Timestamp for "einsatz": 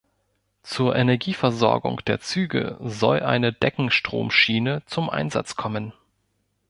5.11-5.55